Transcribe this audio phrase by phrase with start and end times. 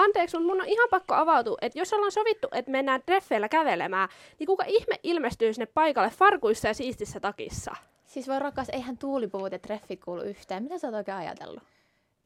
[0.00, 4.08] anteeksi, mutta mun on ihan pakko avautua, että jos ollaan sovittu, että mennään treffeillä kävelemään,
[4.38, 7.72] niin kuka ihme ilmestyy sinne paikalle farkuissa ja siistissä takissa?
[8.04, 10.62] Siis voi rakas, eihän tuulipuut ja treffit kuulu yhteen.
[10.62, 11.62] Mitä sä oot oikein ajatellut?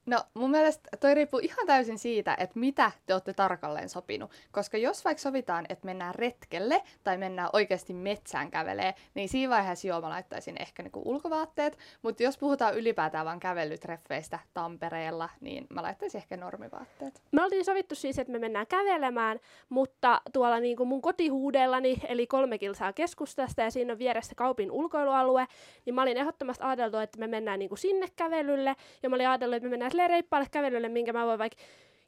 [0.06, 4.30] No mun mielestä toi riippuu ihan täysin siitä, että mitä te olette tarkalleen sopinut.
[4.52, 9.88] Koska jos vaikka sovitaan, että mennään retkelle tai mennään oikeasti metsään kävelee, niin siinä vaiheessa
[9.88, 11.78] joo mä laittaisin ehkä niinku ulkovaatteet.
[12.02, 17.22] Mutta jos puhutaan ylipäätään vaan kävelytreffeistä Tampereella, niin mä laittaisin ehkä normivaatteet.
[17.32, 22.26] Me oltiin sovittu siis, että me mennään kävelemään, mutta tuolla niin kuin mun kotihuudellani, eli
[22.26, 25.46] kolme kilsaa keskustasta ja siinä on vieressä kaupin ulkoilualue,
[25.86, 29.28] niin mä olin ehdottomasti ajatellut, että me mennään niin kuin sinne kävelylle ja mä olin
[29.28, 31.62] ajatellut, että me mennään silleen reippaalle kävelylle, minkä mä voin vaikka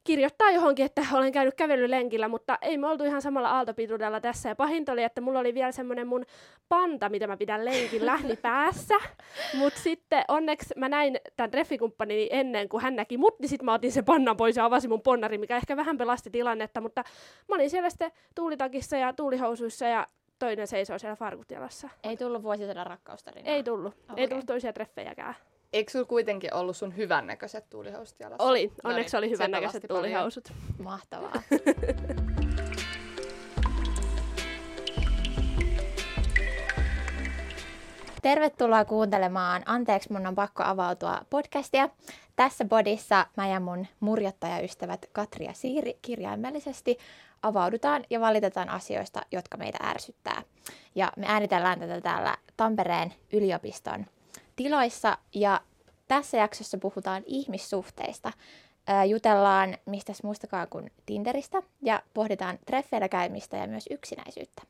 [0.05, 4.49] kirjoittaa johonkin, että olen käynyt kävelylenkillä, mutta ei me oltu ihan samalla aaltopituudella tässä.
[4.49, 6.25] Ja pahinta oli, että mulla oli vielä semmoinen mun
[6.69, 8.95] panta, mitä mä pidän lenkillä niin päässä.
[9.55, 13.75] Mutta sitten onneksi mä näin tämän treffikumppani ennen kuin hän näki mut, niin sitten mä
[13.75, 16.81] otin sen pannan pois ja avasin mun ponnari, mikä ehkä vähän pelasti tilannetta.
[16.81, 17.05] Mutta
[17.49, 20.07] mä olin siellä sitten tuulitakissa ja tuulihousuissa ja
[20.39, 21.89] toinen seisoo siellä farkut jalassa.
[22.03, 23.53] Ei tullut vuosisadan rakkaustarinaa?
[23.53, 23.95] Ei tullut.
[23.95, 24.17] Okay.
[24.17, 25.35] Ei tullut toisia treffejäkään.
[25.77, 28.45] Eikö sulla kuitenkin ollut sun hyvännäköiset tuulihousut jalassa?
[28.45, 30.53] Oli, onneksi no niin, oli hyvännäköiset tuulihousut.
[30.79, 31.33] Mahtavaa.
[38.23, 41.89] Tervetuloa kuuntelemaan Anteeksi, mun on pakko avautua podcastia.
[42.37, 46.99] Tässä bodissa mä ja mun murjottajaystävät Katri ja Siiri kirjaimellisesti
[47.43, 50.43] avaudutaan ja valitetaan asioista, jotka meitä ärsyttää.
[50.95, 54.07] Ja me äänitellään tätä täällä Tampereen yliopiston
[54.57, 55.61] tiloissa ja
[56.09, 58.33] tässä jaksossa puhutaan ihmissuhteista.
[59.09, 64.63] Jutellaan mistä muistakaan kuin Tinderistä ja pohditaan treffeillä käymistä ja myös yksinäisyyttä.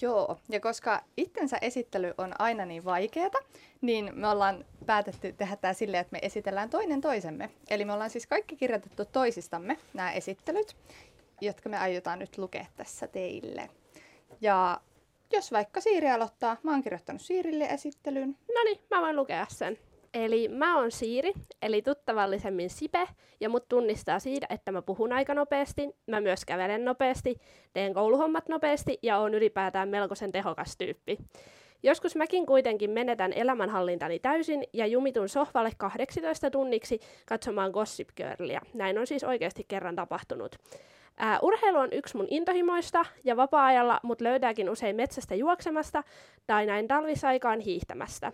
[0.00, 3.38] Joo, ja koska itsensä esittely on aina niin vaikeata,
[3.80, 7.50] niin me ollaan päätetty tehdä tämä silleen, että me esitellään toinen toisemme.
[7.70, 10.76] Eli me ollaan siis kaikki kirjoitettu toisistamme nämä esittelyt,
[11.40, 13.70] jotka me aiotaan nyt lukea tässä teille.
[14.40, 14.80] Ja
[15.32, 18.36] jos vaikka Siiri aloittaa, mä oon kirjoittanut Siirille esittelyn.
[18.54, 19.78] No niin, mä voin lukea sen.
[20.14, 23.08] Eli mä oon Siiri, eli tuttavallisemmin Sipe,
[23.40, 27.36] ja mut tunnistaa siitä, että mä puhun aika nopeasti, mä myös kävelen nopeasti,
[27.72, 31.18] teen kouluhommat nopeasti ja oon ylipäätään melkoisen tehokas tyyppi.
[31.82, 38.60] Joskus mäkin kuitenkin menetän elämänhallintani täysin ja jumitun sohvalle 18 tunniksi katsomaan Gossip Girlia.
[38.74, 40.56] Näin on siis oikeasti kerran tapahtunut.
[41.16, 46.02] Ää, urheilu on yksi mun intohimoista ja vapaa-ajalla mut löytääkin usein metsästä juoksemasta
[46.46, 48.32] tai näin talvisaikaan hiihtämästä.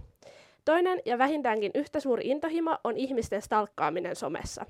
[0.64, 4.66] Toinen ja vähintäänkin yhtä suuri intohimo on ihmisten stalkkaaminen somessa.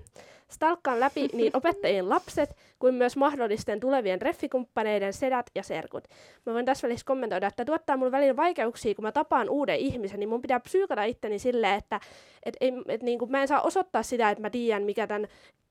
[0.48, 6.04] Stalkkaan läpi niin opettajien lapset kuin myös mahdollisten tulevien reffikumppaneiden sedät ja serkut.
[6.46, 10.20] Mä voin tässä välissä kommentoida, että tuottaa mun välillä vaikeuksia, kun mä tapaan uuden ihmisen,
[10.20, 12.00] niin mun pitää psyykata itteni silleen, että
[12.42, 15.28] et, et, et, niin kuin mä en saa osoittaa sitä, että mä tiedän, mikä tämän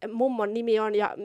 [0.07, 1.16] mummon nimi on ja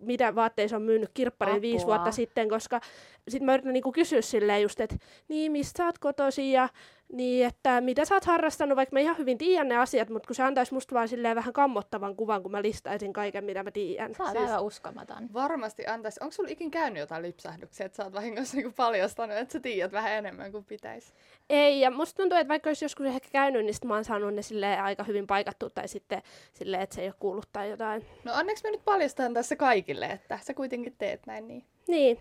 [0.00, 2.80] mitä vaatteissa on myynyt kirpparin viisi vuotta sitten, koska
[3.28, 4.96] sitten mä yritän niinku kysyä silleen just, että
[5.28, 6.68] niin, mistä sä oot kotosi ja
[7.12, 10.36] niin, että mitä sä oot harrastanut, vaikka mä ihan hyvin tiedän ne asiat, mutta kun
[10.36, 14.14] se antaisi musta vaan silleen vähän kammottavan kuvan, kun mä listaisin kaiken, mitä mä tiedän.
[14.14, 15.32] Sä siis aivan uskomaton.
[15.32, 16.20] Varmasti antaisi.
[16.22, 19.92] Onko sulla ikin käynyt jotain lipsähdyksiä, että sä oot vahingossa niinku paljastanut, että sä tiedät
[19.92, 21.12] vähän enemmän kuin pitäisi?
[21.50, 24.34] Ei, ja musta tuntuu, että vaikka olisi joskus ehkä käynyt, niin sit mä oon saanut
[24.34, 26.22] ne sille aika hyvin paikattu tai sitten
[26.52, 28.06] silleen, että se ei ole kuullut tai jotain.
[28.24, 31.64] No onneksi mä nyt paljastan tässä kaikille, että sä kuitenkin teet näin niin.
[31.88, 32.18] Niin.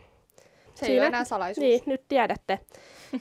[0.75, 1.63] Se Siinä, ei ole enää salaisuus.
[1.63, 2.59] Niin, nyt tiedätte.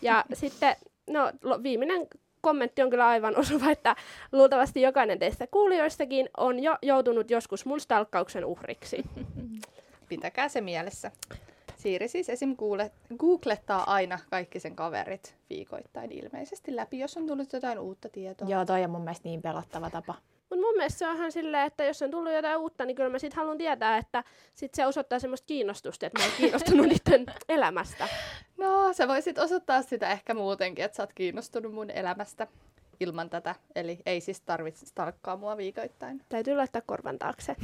[0.02, 0.76] Ja sitten,
[1.10, 1.32] no
[1.62, 2.06] viimeinen
[2.40, 3.96] kommentti on kyllä aivan osuva, että
[4.32, 9.04] luultavasti jokainen teistä kuulijoistakin on jo joutunut joskus mun stalkkauksen uhriksi.
[10.08, 11.10] Pitäkää se mielessä.
[11.76, 12.56] Siiri siis esim.
[13.18, 18.48] googlettaa aina kaikki sen kaverit viikoittain ilmeisesti läpi, jos on tullut jotain uutta tietoa.
[18.48, 20.14] Joo, toi on mun mielestä niin pelottava tapa.
[20.52, 23.10] Mutta mun mielestä se on ihan silleen, että jos on tullut jotain uutta, niin kyllä
[23.10, 24.24] mä sit haluan tietää, että
[24.54, 28.08] sit se osoittaa semmoista kiinnostusta, että mä oon kiinnostunut niiden elämästä.
[28.58, 32.46] No, sä voisit osoittaa sitä ehkä muutenkin, että sä oot kiinnostunut mun elämästä
[33.00, 33.54] ilman tätä.
[33.74, 36.20] Eli ei siis tarvitse tarkkaa mua viikoittain.
[36.28, 37.56] Täytyy laittaa korvan taakse.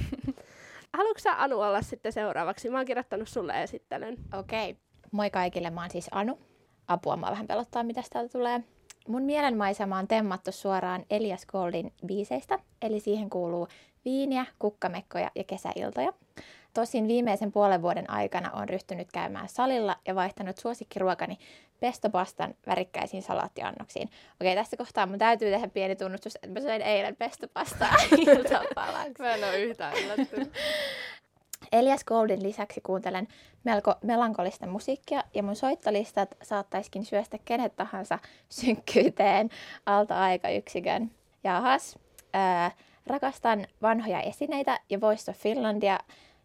[0.96, 2.70] Haluatko sä Anu olla sitten seuraavaksi?
[2.70, 4.16] Mä oon kirjoittanut sulle esittelyn.
[4.38, 4.70] Okei.
[4.70, 4.82] Okay.
[5.12, 6.38] Moi kaikille, mä oon siis Anu.
[6.86, 8.64] Apua, mä vähän pelottaa, mitä täältä tulee.
[9.08, 13.68] Mun mielenmaisema on temmattu suoraan Elias Goldin biiseistä, eli siihen kuuluu
[14.04, 16.12] viiniä, kukkamekkoja ja kesäiltoja.
[16.74, 21.38] Tosin viimeisen puolen vuoden aikana on ryhtynyt käymään salilla ja vaihtanut suosikkiruokani
[21.80, 24.10] pestopastan värikkäisiin salaattiannoksiin.
[24.40, 27.94] Okei, tässä kohtaa mun täytyy tehdä pieni tunnustus, että mä söin eilen pestopastaa
[28.26, 29.14] iltapalaksi.
[29.22, 30.52] mä en ole yhtään yllättynyt.
[31.72, 33.28] Elias Goldin lisäksi kuuntelen
[33.64, 38.18] melko melankolista musiikkia ja mun soittolistat saattaiskin syöstä kenet tahansa
[38.48, 39.50] synkkyyteen
[39.86, 40.14] alta
[41.44, 41.98] Jahas,
[42.32, 42.70] ää,
[43.06, 45.98] rakastan vanhoja esineitä ja Voice of Finlandia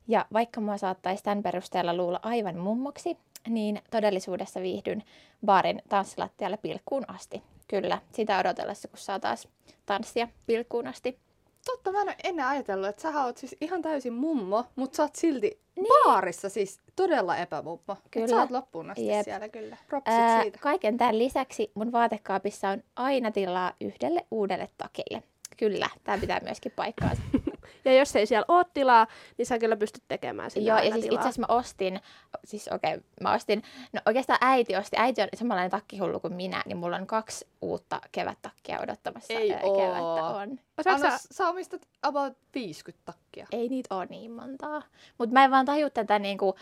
[0.07, 3.17] Ja vaikka mua saattaisi tämän perusteella luulla aivan mummoksi,
[3.49, 5.03] niin todellisuudessa viihdyn
[5.45, 7.43] baarin tanssilattialle pilkkuun asti.
[7.67, 9.47] Kyllä, sitä odotellessa, kun saa taas
[9.85, 11.19] tanssia pilkkuun asti.
[11.65, 15.03] Totta, mä en ole ennen ajatellut, että sä oot siis ihan täysin mummo, mutta sä
[15.03, 15.87] oot silti niin.
[16.05, 17.97] baarissa siis todella epämummo.
[18.11, 18.25] Kyllä.
[18.25, 19.23] Et sä oot loppuun asti Jep.
[19.23, 19.77] siellä kyllä.
[19.87, 20.59] Propsit Ää, siitä.
[20.61, 25.23] kaiken tämän lisäksi mun vaatekaapissa on aina tilaa yhdelle uudelle takille.
[25.57, 27.21] Kyllä, tämä pitää myöskin paikkaansa.
[27.85, 29.07] Ja jos ei siellä ole tilaa,
[29.37, 31.99] niin sä kyllä pystyt tekemään sinne Joo, ja siis itse asiassa mä ostin,
[32.43, 33.63] siis okei, okay, mä ostin,
[33.93, 38.01] no oikeastaan äiti osti, äiti on samanlainen takkihullu kuin minä, niin mulla on kaksi uutta
[38.11, 39.33] kevättakkia odottamassa.
[39.33, 39.77] Ei ää, oo.
[39.77, 40.59] Kevättä on.
[40.85, 43.47] Anna, sä- sä omistat about 50 takkia.
[43.51, 44.81] Ei niitä ole niin montaa.
[45.17, 46.55] Mutta mä en vaan taju tätä niinku,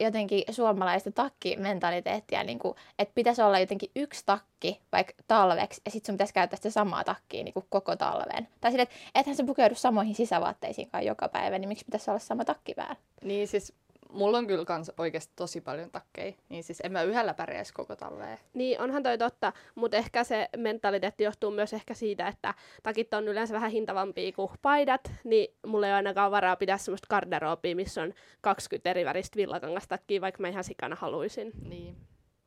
[0.00, 6.14] jotenkin suomalaista takkimentaliteettia, niinku, että pitäisi olla jotenkin yksi takki vaikka talveksi, ja sitten sun
[6.14, 8.48] pitäisi käyttää sitä samaa takkia niinku koko talven.
[8.60, 12.44] Tai sille, että ethän sä pukeudu samoihin sisävaatteisiinkaan joka päivä, niin miksi pitäisi olla sama
[12.44, 12.96] takki päällä?
[13.24, 13.72] Niin siis
[14.12, 16.32] mulla on kyllä kans oikeasti tosi paljon takkeja.
[16.48, 18.38] Niin siis en mä yhdellä pärjäisi koko talveen.
[18.54, 23.28] Niin, onhan toi totta, mutta ehkä se mentaliteetti johtuu myös ehkä siitä, että takit on
[23.28, 28.02] yleensä vähän hintavampia kuin paidat, niin mulla ei ole ainakaan varaa pitää semmoista garderoobia, missä
[28.02, 31.52] on 20 eri väristä villakangastakkiä, vaikka mä ihan sikana haluaisin.
[31.68, 31.96] Niin.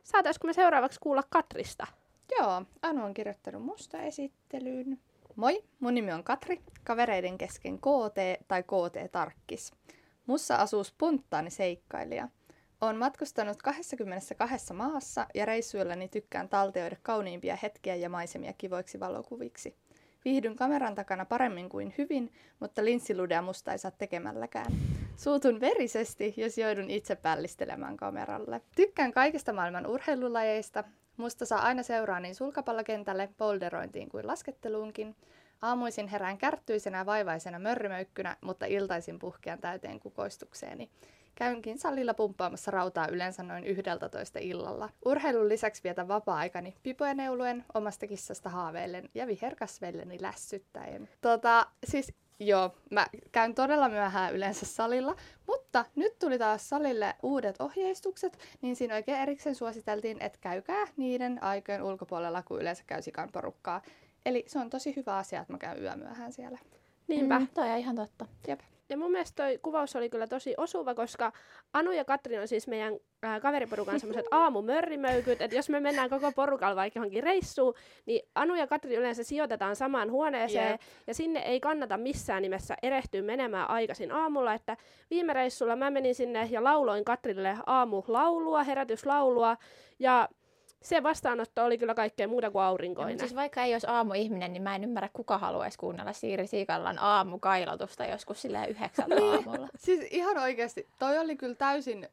[0.03, 1.87] Saataisiko me seuraavaksi kuulla Katrista?
[2.39, 4.99] Joo, Anu on kirjoittanut musta esittelyyn.
[5.35, 9.71] Moi, mun nimi on Katri, kavereiden kesken KT tai KT-tarkkis.
[10.27, 12.27] Mussa asuu spontaani seikkailija.
[12.81, 19.75] Olen matkustanut 22 maassa ja reissuillani tykkään taltioida kauniimpia hetkiä ja maisemia kivoiksi valokuviksi.
[20.25, 24.71] Viihdyn kameran takana paremmin kuin hyvin, mutta linssiludea musta ei saa tekemälläkään.
[25.15, 28.61] Suutun verisesti, jos joudun itse pällistelemään kameralle.
[28.75, 30.83] Tykkään kaikista maailman urheilulajeista.
[31.17, 35.15] Musta saa aina seuraa niin sulkapallokentälle, boulderointiin kuin lasketteluunkin.
[35.61, 40.89] Aamuisin herään kärttyisenä vaivaisena mörrimöykkynä, mutta iltaisin puhkean täyteen kukoistukseeni.
[41.35, 44.89] Käynkin salilla pumppaamassa rautaa yleensä noin 11 illalla.
[45.05, 51.09] Urheilun lisäksi vietän vapaa-aikani pipoja neuluen, omasta kissasta haaveillen ja viherkasveilleni lässyttäen.
[51.21, 55.15] Tota, siis joo, mä käyn todella myöhään yleensä salilla,
[55.47, 61.43] mutta nyt tuli taas salille uudet ohjeistukset, niin siinä oikein erikseen suositeltiin, että käykää niiden
[61.43, 63.81] aikojen ulkopuolella, kun yleensä käy sikan porukkaa.
[64.27, 66.59] Eli se on tosi hyvä asia, että mä käyn yömyöhään siellä.
[67.07, 67.39] Niinpä.
[67.39, 68.25] Mm, toi on ihan totta.
[68.47, 68.59] Jep.
[68.89, 71.31] Ja mun mielestä toi kuvaus oli kyllä tosi osuva, koska
[71.73, 72.93] Anu ja Katri on siis meidän
[73.23, 77.73] ää, kaveriporukan semmoiset aamumörrimöykyt, että jos me mennään koko porukalla vaikka johonkin reissuun,
[78.05, 80.81] niin Anu ja Katri yleensä sijoitetaan samaan huoneeseen, Jep.
[81.07, 84.77] ja sinne ei kannata missään nimessä erehtyä menemään aikaisin aamulla, että
[85.09, 89.57] viime reissulla mä menin sinne ja lauloin Katrille aamulaulua, herätyslaulua,
[89.99, 90.29] ja
[90.81, 93.13] se vastaanotto oli kyllä kaikkea muuta kuin aurinkoinen.
[93.13, 96.99] mutta siis vaikka ei olisi aamuihminen, niin mä en ymmärrä, kuka haluaisi kuunnella Siiri Siikallan
[96.99, 99.67] aamukailotusta joskus silleen yhdeksältä aamulla.
[99.85, 102.07] Siis ihan oikeasti, toi oli kyllä täysin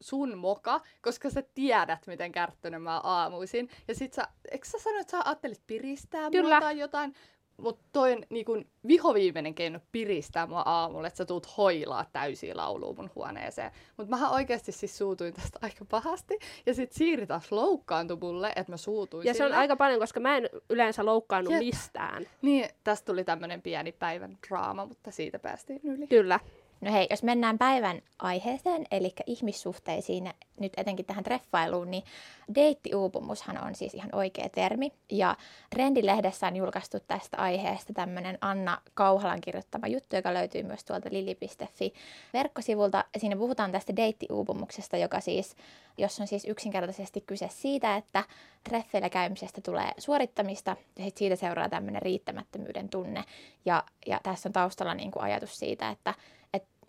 [0.00, 3.68] sun moka, koska sä tiedät, miten kärttönen mä aamuisin.
[3.88, 6.60] Ja sit sä, eikö sä sanoit, että sä ajattelit piristää Kyllä.
[6.60, 7.14] tai jotain?
[7.60, 12.96] Mutta toi on niin vihoviimeinen keino piristää mua aamulla, että sä tuut hoilaa täysiä lauluun
[12.96, 13.70] mun huoneeseen.
[13.96, 16.38] Mutta mähän oikeasti siis suutuin tästä aika pahasti.
[16.66, 19.56] Ja sit Siiri taas loukkaantui mulle, että mä suutuin Ja se on sille.
[19.60, 21.60] aika paljon, koska mä en yleensä loukkaannut Jep.
[21.60, 22.26] mistään.
[22.42, 26.06] Niin, tästä tuli tämmönen pieni päivän draama, mutta siitä päästiin yli.
[26.06, 26.40] Kyllä.
[26.80, 32.02] No hei, jos mennään päivän aiheeseen, eli ihmissuhteisiin, nyt etenkin tähän treffailuun, niin
[32.54, 34.92] deittiuupumushan on siis ihan oikea termi.
[35.10, 35.36] Ja
[35.70, 41.94] Trendilehdessä on julkaistu tästä aiheesta tämmöinen Anna Kauhalan kirjoittama juttu, joka löytyy myös tuolta lili.fi
[42.32, 43.04] verkkosivulta.
[43.18, 45.56] Siinä puhutaan tästä deittiuupumuksesta, joka siis,
[45.98, 48.24] jos on siis yksinkertaisesti kyse siitä, että
[48.64, 53.24] treffeillä käymisestä tulee suorittamista ja sit siitä seuraa tämmöinen riittämättömyyden tunne.
[53.64, 56.14] Ja, ja tässä on taustalla niin kuin ajatus siitä, että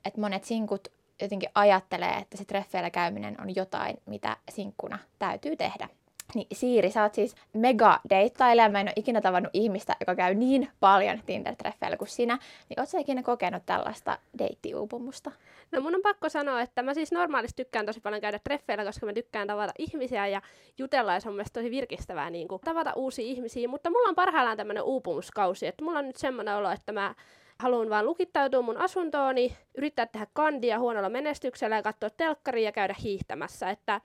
[0.05, 0.87] et, et monet sinkut
[1.21, 5.87] jotenkin ajattelee, että se treffeillä käyminen on jotain, mitä sinkkuna täytyy tehdä.
[6.35, 8.69] Niin Siiri, sä oot siis mega deittailija.
[8.69, 12.37] Mä en ole ikinä tavannut ihmistä, joka käy niin paljon Tinder-treffeillä kuin sinä.
[12.69, 15.31] Niin oot sä ikinä kokenut tällaista deittiuupumusta?
[15.71, 19.05] No mun on pakko sanoa, että mä siis normaalisti tykkään tosi paljon käydä treffeillä, koska
[19.05, 20.41] mä tykkään tavata ihmisiä ja
[20.77, 24.15] jutella ja se on mielestäni tosi virkistävää niin kuin, tavata uusia ihmisiä, mutta mulla on
[24.15, 27.15] parhaillaan tämmöinen uupumuskausi, että mulla on nyt semmoinen olo, että mä
[27.61, 32.95] haluan vaan lukittautua mun asuntooni, yrittää tehdä kandia huonolla menestyksellä ja katsoa telkkaria ja käydä
[33.03, 34.01] hiihtämässä, että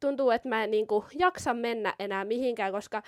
[0.00, 3.02] tuntuu, että mä en niin kuin, jaksa mennä enää mihinkään, koska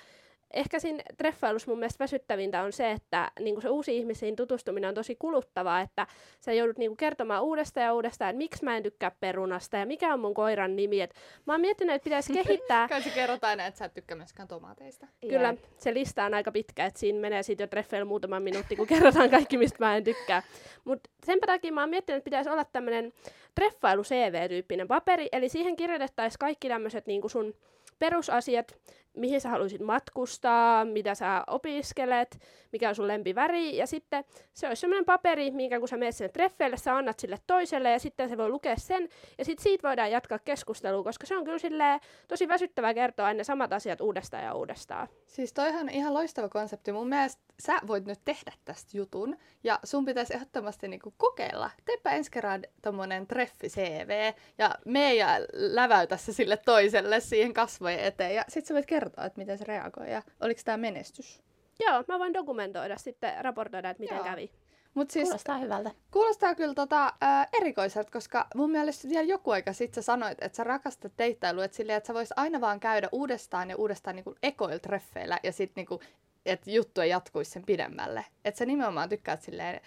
[0.53, 4.95] ehkä siinä treffailussa mun mielestä väsyttävintä on se, että niin se uusi ihmisiin tutustuminen on
[4.95, 6.07] tosi kuluttavaa, että
[6.39, 10.13] sä joudut niin kertomaan uudestaan ja uudestaan, että miksi mä en tykkää perunasta ja mikä
[10.13, 11.01] on mun koiran nimi.
[11.01, 11.13] Et
[11.45, 12.87] mä oon miettinyt, että pitäisi kehittää.
[12.87, 15.07] Kai kerrot aina, että sä et tykkää myöskään tomaateista.
[15.29, 18.87] Kyllä, se lista on aika pitkä, että siinä menee siitä jo treffeillä muutama minuutti, kun
[18.97, 20.43] kerrotaan kaikki, mistä mä en tykkää.
[20.85, 23.13] Mutta sen takia mä oon miettinyt, että pitäisi olla tämmöinen
[23.55, 27.53] treffailu CV-tyyppinen paperi, eli siihen kirjoitettaisiin kaikki tämmöiset niin sun
[27.99, 28.77] perusasiat,
[29.17, 32.39] mihin sä haluaisit matkustaa, mitä sä opiskelet,
[32.71, 36.29] mikä on sun lempiväri, ja sitten se olisi semmoinen paperi, minkä kun sä menet sinne
[36.29, 40.11] treffeille, sä annat sille toiselle, ja sitten se voi lukea sen, ja sitten siitä voidaan
[40.11, 44.53] jatkaa keskustelua, koska se on kyllä silleen tosi väsyttävää kertoa aina samat asiat uudestaan ja
[44.53, 45.07] uudestaan.
[45.25, 46.91] Siis toihan on ihan loistava konsepti.
[46.91, 51.69] Mun mielestä sä voit nyt tehdä tästä jutun, ja sun pitäisi ehdottomasti niinku kokeilla.
[51.85, 57.99] Teepä ensi kerran tommonen treffi CV, ja me ja läväytä se sille toiselle siihen kasvojen
[57.99, 61.43] eteen, ja sit sä voit kertoa kertoa, että miten se reagoi ja oliko tämä menestys?
[61.79, 64.25] Joo, mä voin dokumentoida sitten, raportoida, että miten Joo.
[64.25, 64.51] kävi.
[64.93, 65.91] Mut siis, kuulostaa hyvältä.
[66.11, 70.55] Kuulostaa kyllä tota, ää, erikoiselta, koska mun mielestä vielä joku aika sitten sä sanoit, että
[70.55, 74.35] sä rakastat deittailua, että silleen, että sä vois aina vaan käydä uudestaan ja uudestaan niinku
[74.43, 76.01] ekoil treffeillä ja sitten niinku,
[76.45, 78.25] että juttu ei jatkuisi sen pidemmälle.
[78.45, 79.81] Että sä nimenomaan tykkäät silleen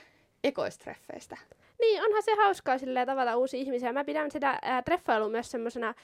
[0.44, 1.36] ekoistreffeistä.
[1.80, 3.92] Niin, onhan se hauskaa silleen tavata uusia ihmisiä.
[3.92, 5.94] Mä pidän sitä ää, treffailua myös semmoisena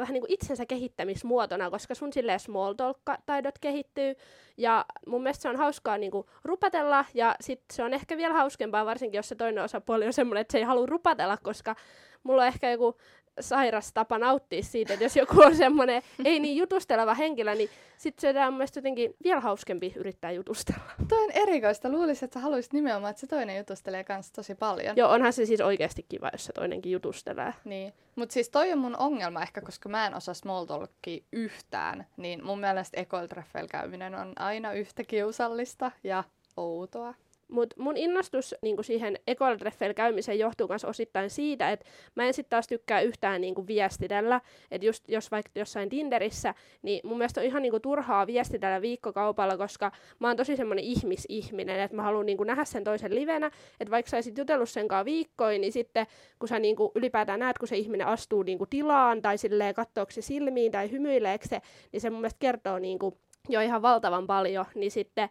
[0.00, 4.14] vähän niin kuin itsensä kehittämismuotona, koska sun silleen small talk-taidot kehittyy.
[4.56, 8.34] Ja mun mielestä se on hauskaa niin kuin rupatella, ja sit se on ehkä vielä
[8.34, 11.76] hauskempaa, varsinkin jos se toinen osapuoli on semmoinen, että se ei halua rupatella, koska
[12.22, 12.96] mulla on ehkä joku
[13.40, 18.34] sairas tapa nauttia siitä, että jos joku on semmoinen ei niin jutusteleva henkilö, niin sitten
[18.34, 20.90] se on mun jotenkin vielä hauskempi yrittää jutustella.
[21.08, 21.88] Toi on erikoista.
[21.88, 24.96] Luulisin, että sä haluaisit nimenomaan, että se toinen jutustelee kanssa tosi paljon.
[24.96, 27.54] Joo, onhan se siis oikeasti kiva, jos se toinenkin jutustelee.
[27.64, 27.92] Niin.
[28.16, 32.44] Mutta siis toi on mun ongelma ehkä, koska mä en osaa small talkia yhtään, niin
[32.44, 36.24] mun mielestä ekoiltreffeillä käyminen on aina yhtä kiusallista ja
[36.56, 37.14] outoa.
[37.48, 42.50] Mutta mun innostus niinku siihen ekoiltreffeillä käymiseen johtuu myös osittain siitä, että mä en sitten
[42.50, 44.40] taas tykkää yhtään niinku viestitellä.
[44.70, 49.56] Että just jos vaikka jossain Tinderissä, niin mun mielestä on ihan niinku turhaa viestitellä viikkokaupalla,
[49.56, 53.50] koska mä oon tosi semmoinen ihmisihminen, että mä haluan niinku nähdä sen toisen livenä.
[53.80, 56.06] Että vaikka sä olisit jutellut sen kanssa viikkoin, niin sitten
[56.38, 60.22] kun sä niinku ylipäätään näet, kun se ihminen astuu niinku tilaan tai silleen katsoako se
[60.22, 61.60] silmiin tai hymyileekö se,
[61.92, 65.28] niin se mun mielestä kertoo niinku jo ihan valtavan paljon, niin sitten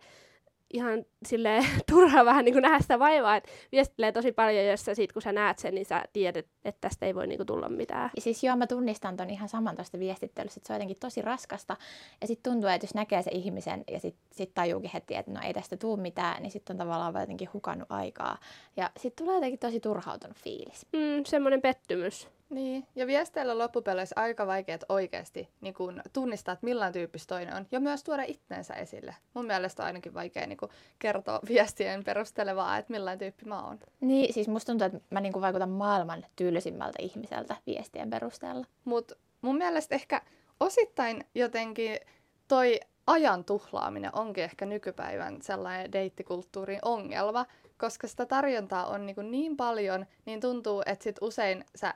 [0.74, 4.95] ihan sille turhaa vähän niin kuin nähdä sitä vaivaa, että viestilee tosi paljon, jos sä
[4.95, 7.69] sit, kun sä näet sen, niin sä tiedät, että tästä ei voi niin kuin tulla
[7.69, 8.10] mitään.
[8.15, 11.22] Ja siis joo, mä tunnistan ton ihan saman tuosta viestittelystä, että se on jotenkin tosi
[11.22, 11.77] raskasta.
[12.22, 15.39] Ja sitten tuntuu, että jos näkee se ihmisen ja sitten sit tajuukin heti, että no
[15.43, 18.38] ei tästä tule mitään, niin sitten on tavallaan jotenkin hukannut aikaa.
[18.77, 20.86] Ja sitten tulee jotenkin tosi turhautunut fiilis.
[20.93, 22.27] Mm, semmoinen pettymys.
[22.49, 27.67] Niin, ja viesteillä loppupeleissä aika vaikeat oikeasti niin kun tunnistaa, että millainen tyyppistä toinen on,
[27.71, 29.15] ja myös tuoda itsensä esille.
[29.33, 33.79] Mun mielestä on ainakin vaikea niin kun, kertoa viestien perustelevaa, että millainen tyyppi mä oon.
[34.01, 38.65] Niin, siis musta tuntuu, että mä niin kun, vaikutan maailman tyylisimmältä ihmiseltä viestien perusteella.
[38.85, 40.21] Mutta mun mielestä ehkä
[40.59, 41.99] osittain jotenkin
[42.47, 47.45] toi ajan tuhlaaminen onkin ehkä nykypäivän sellainen deittikulttuurin ongelma,
[47.77, 51.93] koska sitä tarjontaa on niin, niin paljon, niin tuntuu, että sit usein sä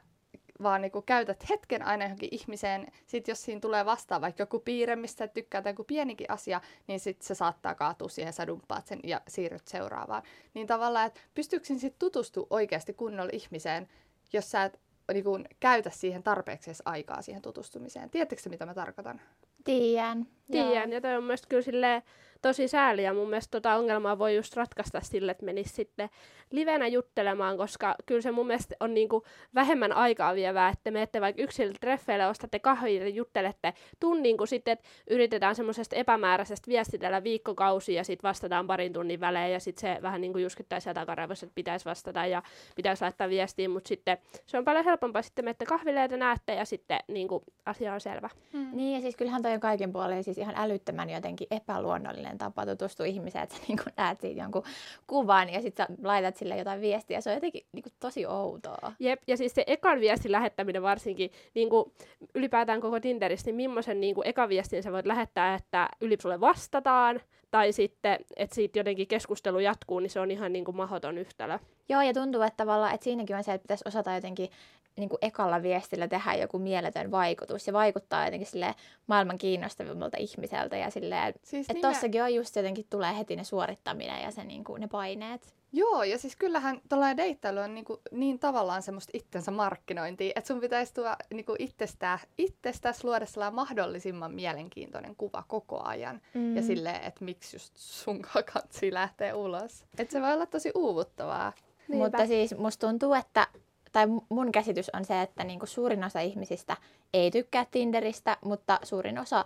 [0.64, 2.88] vaan niinku käytät hetken aina johonkin ihmiseen.
[3.08, 7.00] Sitten jos siinä tulee vastaan vaikka joku piirre, mistä tykkää tai joku pienikin asia, niin
[7.00, 10.24] sitten se saattaa kaatua siihen, sä dumppaat sen ja siirryt seuraavaan.
[10.54, 13.88] Niin tavallaan, että pystyykö sitten tutustua oikeasti kunnolla ihmiseen,
[14.34, 14.80] jos sä et
[15.14, 18.10] niinku, käytä siihen tarpeeksi aikaa siihen tutustumiseen.
[18.10, 19.22] Tiedättekö mitä mä tarkoitan?
[19.64, 20.28] Tiedän.
[20.52, 22.04] Tiedän, ja toi on myös kyllä silleen,
[22.42, 26.10] tosi sääli ja mun mielestä tota ongelmaa voi just ratkaista sille, että menisi sitten
[26.52, 29.24] livenä juttelemaan, koska kyllä se mun mielestä on niinku
[29.56, 34.78] vähemmän aikaa vievää, että menette vaikka yksilö treffeille, ostatte kahvia ja juttelette tunnin, kun sitten
[35.10, 40.22] yritetään semmoisesta epämääräisestä viestitellä viikkokausia ja sitten vastataan parin tunnin välein ja sitten se vähän
[40.22, 42.44] niin kuin juskittaa sieltä takaraivossa, että pitäisi vastata ja
[42.76, 46.66] pitäisi laittaa viestiin, mutta sitten se on paljon helpompaa sitten menette kahville ja näette ja
[46.66, 48.30] sitten niin kuin asia on selvä.
[48.54, 48.70] Hmm.
[48.74, 53.06] Niin ja siis kyllähän toi on kaiken puolin siis ihan älyttömän jotenkin epäluonnollinen tapa tutustua
[53.06, 54.64] ihmiseen, että sä niin kuin näet siitä jonkun
[55.08, 57.22] kuvan ja sitten sä laitat sille jotain viestiä.
[57.22, 58.92] Se on jotenkin niin kuin tosi outoa.
[59.00, 61.92] Jep, ja siis se ekan viestin lähettäminen varsinkin, niin kuin
[62.36, 66.40] ylipäätään koko Tinderissä, niin millaisen niin kuin ekan viestin sä voit lähettää, että yli sulle
[66.40, 71.18] vastataan, tai sitten, että siitä jotenkin keskustelu jatkuu, niin se on ihan niin kuin mahdoton
[71.18, 71.60] yhtälö.
[71.90, 74.50] Joo, ja tuntuu, että tavallaan, että siinäkin on se, että pitäisi osata jotenkin
[74.98, 78.76] niin kuin ekalla viestillä tehdä joku mieletön vaikutus ja vaikuttaa jotenkin sille
[79.08, 84.24] maailman kiinnostavimmalta ihmiseltä ja silleen, siis että tossakin on just jotenkin tulee heti ne suorittaminen
[84.24, 85.54] ja se, niin kuin, ne paineet.
[85.72, 90.60] Joo, ja siis kyllähän tuollainen deittailu on niinku niin tavallaan semmoista itsensä markkinointia, että sun
[90.60, 96.22] pitäisi tuoda niinku itsestä, itsestäsi luoda sellainen mahdollisimman mielenkiintoinen kuva koko ajan.
[96.34, 96.56] Mm.
[96.56, 98.22] Ja silleen, että miksi just sun
[98.54, 99.86] kansi lähtee ulos.
[99.98, 101.54] Että se voi olla tosi uuvuttavaa.
[101.88, 102.06] Niinpä.
[102.06, 103.48] Mutta siis musta tuntuu, että
[103.92, 106.78] tai mun käsitys on se, että niinku suurin osa ihmisistä
[107.14, 109.46] ei tykkää Tinderistä, mutta suurin osa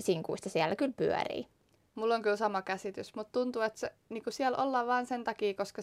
[0.00, 1.46] sinkuista siellä kyllä pyörii.
[1.94, 5.54] Mulla on kyllä sama käsitys, mutta tuntuu, että se, niinku siellä ollaan vain sen takia,
[5.54, 5.82] koska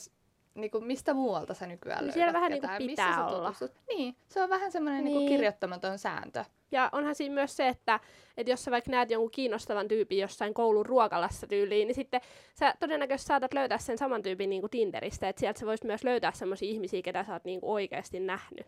[0.57, 3.53] niinku, mistä muualta sä nykyään löydät Siellä vähän niinku pitää missä olla.
[3.87, 5.17] Niin, se on vähän semmoinen Niin.
[5.17, 6.45] niinku kirjoittamaton sääntö.
[6.71, 7.99] Ja onhan siinä myös se, että,
[8.37, 12.21] että jos sä vaikka näet jonkun kiinnostavan tyypin jossain koulun ruokalassa tyyliin, niin sitten
[12.59, 16.03] sä todennäköisesti saatat löytää sen saman tyypin niin kuin Tinderistä, että sieltä sä voisit myös
[16.03, 18.67] löytää sellaisia ihmisiä, ketä sä oot niin kuin oikeasti nähnyt.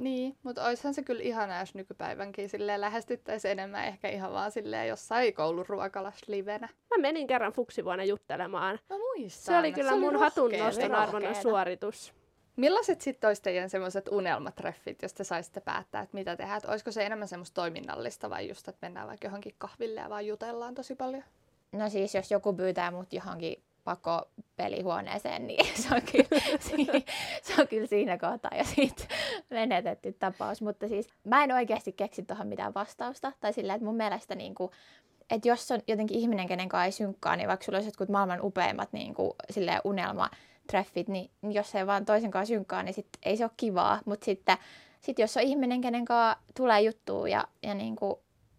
[0.00, 4.88] Niin, mutta olisihan se kyllä ihanaa, jos nykypäivänkin silleen lähestyttäisiin enemmän ehkä ihan vaan silleen
[4.88, 6.68] jossain kouluruokalassa livenä.
[6.90, 8.78] Mä menin kerran fuksivuonna juttelemaan.
[8.90, 9.54] Mä muistan.
[9.54, 12.14] Se oli kyllä mun hatun rohkea, noston se arvoinen suoritus.
[12.56, 16.56] Millaiset sitten olisi teidän semmoiset unelmatreffit, jos te saisitte päättää, että mitä tehdään?
[16.56, 20.26] Että olisiko se enemmän semmoista toiminnallista vai just, että mennään vaikka johonkin kahville ja vaan
[20.26, 21.24] jutellaan tosi paljon?
[21.72, 26.42] No siis, jos joku pyytää mut johonkin pako pelihuoneeseen, niin se on kyllä,
[27.42, 29.04] se on kyllä siinä kohtaa jo siitä
[29.50, 30.62] menetetty tapaus.
[30.62, 33.32] Mutta siis mä en oikeasti keksi tuohon mitään vastausta.
[33.40, 34.70] Tai sillä, että mun mielestä niin kuin,
[35.30, 38.40] että jos on jotenkin ihminen, kenen kanssa ei synkkaa, niin vaikka sulla olisi jotkut maailman
[38.42, 43.36] upeimmat niin kuin, silleen unelmatreffit, niin jos ei vaan toisen kanssa synkkaa, niin sit ei
[43.36, 44.00] se ole kivaa.
[44.04, 44.56] Mutta sitten
[45.00, 48.16] sit jos on ihminen, kenen kanssa tulee juttua ja, ja niin kuin,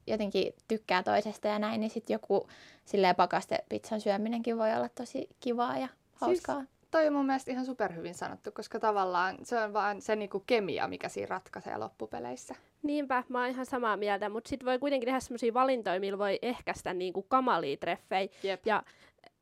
[0.08, 2.48] jotenkin tykkää toisesta ja näin, niin sitten joku
[2.86, 6.58] silleen pakastepizzan syöminenkin voi olla tosi kivaa ja hauskaa.
[6.58, 6.70] Siis...
[6.92, 10.88] Toi on mun mielestä ihan superhyvin sanottu, koska tavallaan se on vaan se niinku kemia,
[10.88, 12.56] mikä siinä ratkaisee loppupeleissä.
[12.84, 16.40] Niinpä, mä oon ihan samaa mieltä, mutta sitten voi kuitenkin tehdä semmoisia valintoja, millä voi
[16.42, 18.30] ehkäistä niinku kamalia treffejä.
[18.44, 18.66] Jep.
[18.66, 18.84] Ja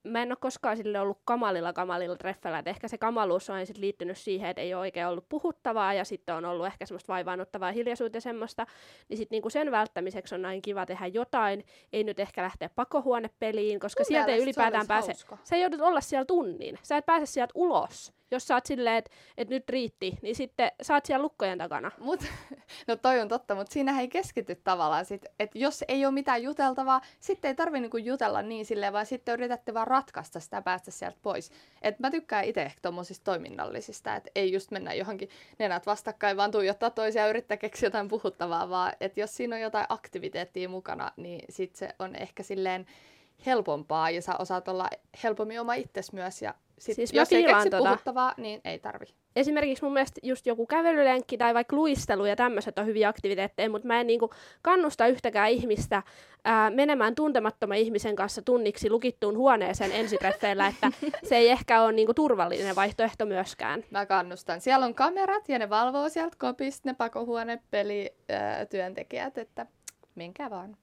[0.03, 3.77] mä en ole koskaan sille ollut kamalilla kamalilla treffeillä, että ehkä se kamaluus on sit
[3.77, 7.71] liittynyt siihen, että ei ole oikein ollut puhuttavaa ja sitten on ollut ehkä semmoista vaivaannuttavaa
[7.71, 8.65] hiljaisuutta ja semmoista,
[9.09, 13.79] niin sitten niinku sen välttämiseksi on aina kiva tehdä jotain, ei nyt ehkä lähteä pakohuonepeliin,
[13.79, 15.37] koska Mun sieltä ei se ylipäätään olisi pääse, hauska.
[15.43, 19.11] sä joudut olla siellä tunnin, sä et pääse sieltä ulos, jos sä oot silleen, että
[19.37, 21.91] et nyt riitti, niin sitten sä oot siellä lukkojen takana.
[21.97, 22.19] Mut,
[22.87, 26.43] no toi on totta, mutta siinä ei keskity tavallaan sit, että jos ei ole mitään
[26.43, 30.91] juteltavaa, sitten ei tarvi niinku jutella niin silleen, vaan sitten yritätte vaan ratkaista sitä päästä
[30.91, 31.51] sieltä pois.
[31.81, 36.51] Et mä tykkään itse ehkä tommosista toiminnallisista, että ei just mennä johonkin nenät vastakkain, vaan
[36.51, 41.11] tuijottaa toisia ja yrittää keksiä jotain puhuttavaa, vaan että jos siinä on jotain aktiviteettia mukana,
[41.17, 42.85] niin sit se on ehkä silleen
[43.45, 44.89] helpompaa ja sä osaat olla
[45.23, 47.83] helpommin oma itsesi myös ja sit, Siis jos ei keksi tota.
[47.83, 49.05] puhuttavaa, niin ei tarvi.
[49.35, 53.87] esimerkiksi mun mielestä just joku kävelylenkki tai vaikka luistelu ja tämmöiset on hyviä aktiviteetteja, mutta
[53.87, 54.29] mä en niinku
[54.61, 56.03] kannusta yhtäkään ihmistä
[56.45, 60.91] ää, menemään tuntemattoman ihmisen kanssa tunniksi lukittuun huoneeseen ensitreffeillä, että
[61.23, 63.83] se ei ehkä ole niinku turvallinen vaihtoehto myöskään.
[63.91, 64.61] Mä kannustan.
[64.61, 69.65] Siellä on kamerat ja ne valvoo sieltä kopista ne pakohuone peli ää, työntekijät, että
[70.15, 70.77] menkää vaan.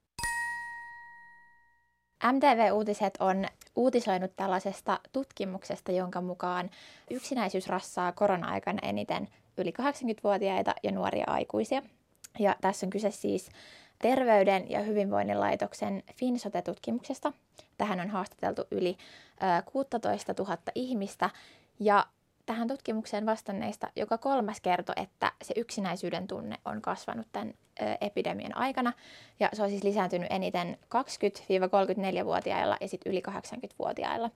[2.33, 6.71] MTV-uutiset on uutisoinut tällaisesta tutkimuksesta, jonka mukaan
[7.11, 11.83] yksinäisyys rassaa korona-aikana eniten yli 80-vuotiaita ja nuoria aikuisia.
[12.39, 13.51] Ja tässä on kyse siis
[13.99, 17.33] Terveyden ja hyvinvoinnin laitoksen Finsote-tutkimuksesta.
[17.79, 18.97] Tähän on haastateltu yli
[19.59, 21.31] ö, 16 000 ihmistä
[21.81, 22.07] ja
[22.47, 27.55] tähän tutkimukseen vastanneista joka kolmas kertoi, että se yksinäisyyden tunne on kasvanut tämän
[28.01, 28.93] epidemian aikana.
[29.41, 34.31] Ja se on siis lisääntynyt eniten 20-34-vuotiailla ja sitten yli 80-vuotiailla.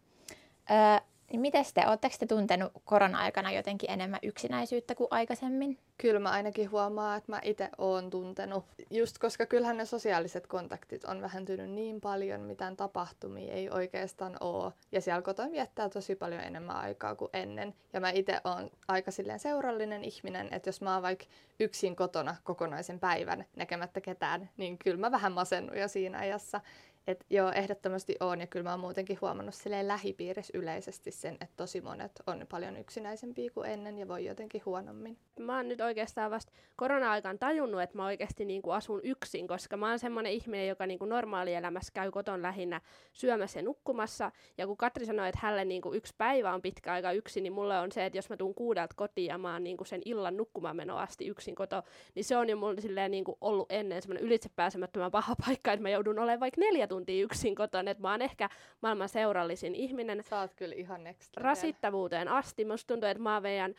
[0.70, 5.79] Öö, niin miten te, oletteko te tuntenut korona-aikana jotenkin enemmän yksinäisyyttä kuin aikaisemmin?
[5.99, 8.64] Kyllä mä ainakin huomaan, että mä itse oon tuntenut.
[8.90, 14.73] Just koska kyllähän ne sosiaaliset kontaktit on vähentynyt niin paljon, mitään tapahtumia ei oikeastaan ole.
[14.93, 17.75] Ja siellä kotona viettää tosi paljon enemmän aikaa kuin ennen.
[17.93, 21.25] Ja mä itse oon aika silleen seurallinen ihminen, että jos mä oon vaikka
[21.61, 26.61] yksin kotona kokonaisen päivän näkemättä ketään, niin kyllä mä vähän masennun jo siinä ajassa.
[27.06, 31.56] Et joo, ehdottomasti on ja kyllä mä oon muutenkin huomannut silleen lähipiirissä yleisesti sen, että
[31.56, 35.18] tosi monet on paljon yksinäisempiä kuin ennen ja voi jotenkin huonommin.
[35.38, 39.88] Mä oon nyt oikeastaan vasta korona-aikaan tajunnut, että mä oikeasti niinku asun yksin, koska mä
[39.88, 42.80] oon semmoinen ihminen, joka niinku normaalielämässä käy koton lähinnä
[43.12, 44.32] syömässä ja nukkumassa.
[44.58, 47.78] Ja kun Katri sanoi, että hänelle niinku yksi päivä on pitkä aika yksin, niin mulle
[47.78, 50.76] on se, että jos mä tuun kuudelta kotiin ja mä oon niinku sen illan nukkumaan
[50.76, 51.82] meno asti yksin koto,
[52.14, 55.90] niin se on jo mulle silleen niinku ollut ennen semmoinen ylitsepääsemättömän paha paikka, että mä
[55.90, 58.48] joudun olemaan vaikka 14 tuntia yksin kotona, että mä oon ehkä
[58.81, 60.22] maailman seurallisin ihminen.
[60.22, 62.64] Sä oot kyllä ihan next Rasittavuuteen asti.
[62.64, 63.74] Musta tuntuu, että mä veidän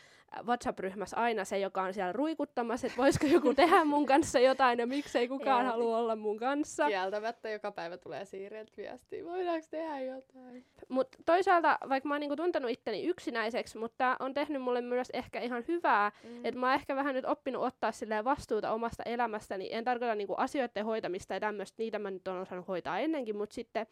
[0.45, 4.88] WhatsApp-ryhmässä aina se, joka on siellä ruikuttamassa, että voisiko joku tehdä mun kanssa jotain ja
[4.88, 6.88] miksei kukaan halua olla mun kanssa.
[6.88, 10.65] Kieltämättä joka päivä tulee siirreet viestiä, voidaanko tehdä jotain.
[10.89, 15.39] Mutta toisaalta, vaikka mä oon niinku tuntenut itteni yksinäiseksi, mutta on tehnyt mulle myös ehkä
[15.39, 16.45] ihan hyvää, mm.
[16.45, 17.91] että mä oon ehkä vähän nyt oppinut ottaa
[18.24, 19.69] vastuuta omasta elämästäni.
[19.71, 23.54] En tarkoita niinku asioiden hoitamista ja tämmöistä, niitä mä nyt oon osannut hoitaa ennenkin, mutta
[23.54, 23.88] sitten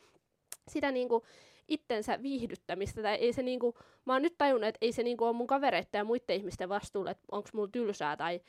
[0.68, 1.26] sitä niinku
[1.68, 3.02] itsensä viihdyttämistä.
[3.02, 6.00] Tai ei se niinku, mä oon nyt tajunnut, että ei se niinku ole mun kavereiden
[6.00, 8.42] ja muiden ihmisten vastuulla, että onko mulla tylsää tai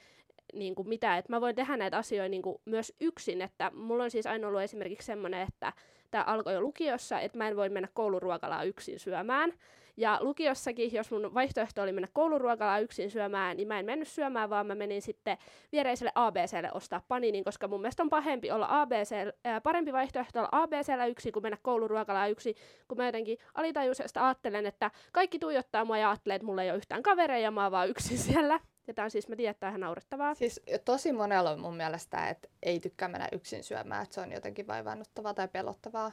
[0.53, 4.05] niin kuin mitä, että mä voin tehdä näitä asioita niin kuin myös yksin, että mulla
[4.05, 5.73] on siis aina ollut esimerkiksi semmoinen, että
[6.11, 9.53] tämä alkoi jo lukiossa, että mä en voi mennä kouluruokalaan yksin syömään,
[10.01, 14.51] ja lukiossakin, jos mun vaihtoehto oli mennä kouluruokalaan yksin syömään, niin mä en mennyt syömään,
[14.51, 15.39] vaan mä menin sitten
[15.73, 19.13] viereiselle ABClle ostaa paninin, koska mun mielestä on pahempi olla ABC,
[19.45, 22.55] ää, parempi vaihtoehto olla ABCllä yksin, kuin mennä kouluruokalaan yksin,
[22.89, 26.79] kun mä jotenkin alitajuisesta ajattelen, että kaikki tuijottaa mua ja ajattelee, että mulla ei ole
[26.79, 28.61] yhtään kavereja ja mä oon vaan yksin siellä.
[28.87, 30.35] Ja tämä on siis, mä tiedän, että ihan naurettavaa.
[30.35, 34.33] Siis tosi monella on mun mielestä, että ei tykkää mennä yksin syömään, että se on
[34.33, 36.13] jotenkin vaivaannuttavaa tai pelottavaa.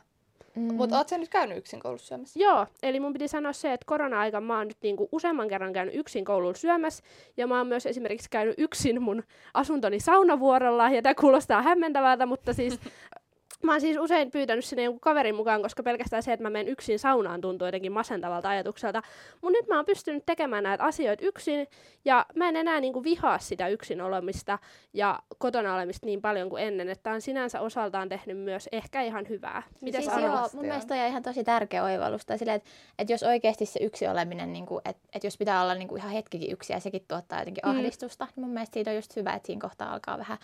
[0.57, 0.75] Mm.
[0.75, 2.39] Mutta oot sä nyt käynyt yksin koulussa syömässä?
[2.39, 5.95] Joo, eli mun piti sanoa se, että korona-aika mä oon nyt niinku useamman kerran käynyt
[5.95, 7.03] yksin koululla syömässä.
[7.37, 10.89] Ja mä oon myös esimerkiksi käynyt yksin mun asuntoni saunavuorolla.
[10.89, 12.79] Ja tämä kuulostaa hämmentävältä, mutta siis
[13.63, 16.67] Mä oon siis usein pyytänyt sinne jonkun kaverin mukaan, koska pelkästään se, että mä menen
[16.67, 19.01] yksin saunaan tuntuu jotenkin masentavalta ajatukselta.
[19.41, 21.67] Mutta nyt mä oon pystynyt tekemään näitä asioita yksin,
[22.05, 24.59] ja mä en enää niinku vihaa sitä yksin olemista
[24.93, 29.29] ja kotona olemista niin paljon kuin ennen, että on sinänsä osaltaan tehnyt myös ehkä ihan
[29.29, 29.63] hyvää.
[29.81, 32.25] Mitä siis joo, mun mielestä on ihan tosi tärkeä oivallus.
[32.25, 35.87] Tai että, että jos oikeasti se yksi oleminen, niin että, että jos pitää olla niin
[35.87, 37.71] kuin ihan hetkikin yksi ja sekin tuottaa jotenkin mm.
[37.71, 40.37] ahdistusta, niin mun mielestä siitä on just hyvä, että siinä kohtaa alkaa vähän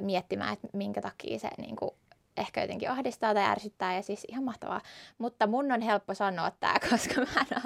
[0.00, 1.90] miettimään, että minkä takia se niin kuin,
[2.40, 4.80] ehkä jotenkin ahdistaa tai ärsyttää ja siis ihan mahtavaa.
[5.18, 7.62] Mutta mun on helppo sanoa tämä, koska mä oon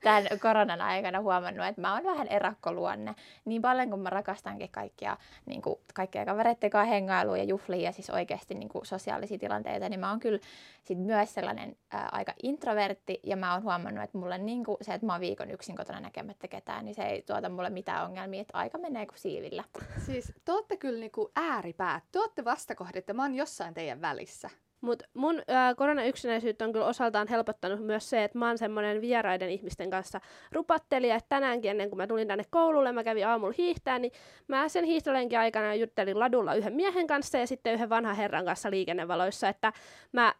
[0.00, 3.14] tämän koronan aikana huomannut, että mä oon vähän erakkoluonne.
[3.44, 7.92] Niin paljon kun mä rakastankin kaikkia, niin kuin, kaikkia kavereiden kanssa hengailua ja juhlia ja
[7.92, 10.38] siis oikeasti niin kuin, sosiaalisia tilanteita, niin mä oon kyllä
[10.82, 14.94] sit myös sellainen ää, aika introvertti ja mä oon huomannut, että mulle niin kuin, se,
[14.94, 18.40] että mä oon viikon yksin kotona näkemättä ketään, niin se ei tuota mulle mitään ongelmia,
[18.40, 19.64] että aika menee kuin siivillä.
[20.06, 24.00] Siis te ootte kyllä niin kuin ääripäät, te ootte vastakohdit ja mä oon jossain teidän
[24.10, 24.50] välissä.
[24.80, 29.50] Mutta mun ää, koronayksinäisyyttä on kyllä osaltaan helpottanut myös se, että mä oon semmoinen vieraiden
[29.50, 30.20] ihmisten kanssa
[30.52, 34.12] rupattelija, että tänäänkin ennen kuin mä tulin tänne koululle, mä kävin aamulla hiihtää, niin
[34.48, 38.70] mä sen hiihtolenkin aikana juttelin ladulla yhden miehen kanssa ja sitten yhden vanhan herran kanssa
[38.70, 39.72] liikennevaloissa, että
[40.12, 40.34] mä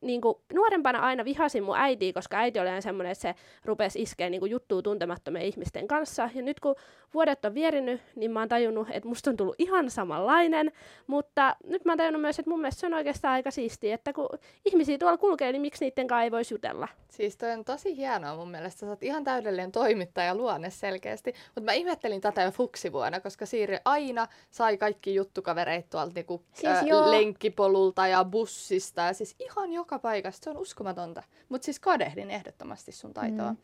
[0.00, 3.34] niin kuin, nuorempana aina vihasin mun äitiä, koska äiti oli aina semmoinen, että se
[3.64, 6.30] rupesi iskeä niin juttua tuntemattomien ihmisten kanssa.
[6.34, 6.76] Ja nyt kun
[7.14, 10.72] vuodet on vierinyt, niin mä oon tajunnut, että musta on tullut ihan samanlainen.
[11.06, 14.12] Mutta nyt mä oon tajunnut myös, että mun mielestä se on oikeastaan aika siistiä, että
[14.12, 14.28] kun
[14.64, 16.88] ihmisiä tuolla kulkee, niin miksi niiden kanssa ei voisi jutella?
[17.08, 18.80] Siis toi on tosi hienoa mun mielestä.
[18.80, 21.34] Sä oot ihan täydellinen toimittaja luonne selkeästi.
[21.46, 26.72] Mutta mä ihmettelin tätä jo fuksivuonna, koska Siiri aina sai kaikki juttukavereit tuolta niinku, siis
[26.72, 29.02] äh, lenkkipolulta ja bussista.
[29.02, 30.44] Ja siis ihan joka paikasta.
[30.44, 31.22] Se on uskomatonta.
[31.48, 33.52] Mutta siis kadehdin ehdottomasti sun taitoa.
[33.52, 33.56] Mm.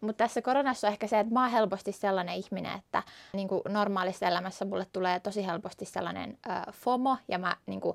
[0.00, 4.26] Mutta tässä koronassa on ehkä se, että mä oon helposti sellainen ihminen, että niin normaalissa
[4.26, 7.94] elämässä mulle tulee tosi helposti sellainen äh, FOMO ja mä niin kuin,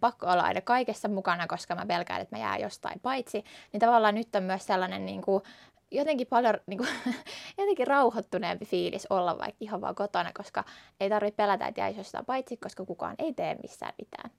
[0.00, 3.44] pakko olla aina kaikessa mukana, koska mä pelkään, että mä jää jostain paitsi.
[3.72, 5.42] Niin tavallaan nyt on myös sellainen niin kuin,
[5.90, 6.88] jotenkin paljon niin kuin,
[7.58, 10.64] jotenkin rauhoittuneempi fiilis olla vaikka ihan vaan kotona, koska
[11.00, 14.30] ei tarvitse pelätä, että jäisi jostain paitsi, koska kukaan ei tee missään mitään.